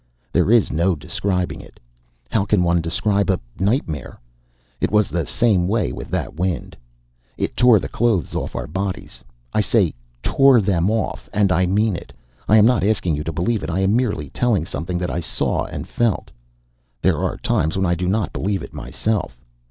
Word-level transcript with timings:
There 0.33 0.49
is 0.51 0.71
no 0.71 0.95
describing 0.95 1.61
it. 1.61 1.79
How 2.31 2.43
can 2.43 2.63
one 2.63 2.81
describe 2.81 3.29
a 3.29 3.39
nightmare? 3.59 4.19
It 4.79 4.89
was 4.89 5.09
the 5.09 5.27
same 5.27 5.67
way 5.67 5.91
with 5.91 6.09
that 6.09 6.33
wind. 6.33 6.75
It 7.37 7.55
tore 7.55 7.77
the 7.79 7.87
clothes 7.87 8.33
off 8.33 8.55
our 8.55 8.65
bodies. 8.65 9.23
I 9.53 9.61
say 9.61 9.93
TORE 10.23 10.59
THEM 10.59 10.89
OFF, 10.89 11.29
and 11.31 11.51
I 11.51 11.67
mean 11.67 11.95
it. 11.95 12.11
I 12.49 12.57
am 12.57 12.65
not 12.65 12.83
asking 12.83 13.15
you 13.15 13.23
to 13.23 13.31
believe 13.31 13.61
it. 13.61 13.69
I 13.69 13.81
am 13.81 13.95
merely 13.95 14.31
telling 14.31 14.65
something 14.65 14.97
that 14.97 15.11
I 15.11 15.19
saw 15.19 15.65
and 15.65 15.87
felt. 15.87 16.31
There 17.03 17.19
are 17.19 17.37
times 17.37 17.77
when 17.77 17.85
I 17.85 17.93
do 17.93 18.07
not 18.07 18.33
believe 18.33 18.63
it 18.63 18.73
myself. 18.73 19.39